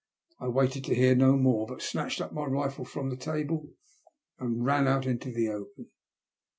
[0.39, 3.69] I waited to hear no more, but snatched up my rifle from the table
[4.39, 5.91] and ran oat into the open.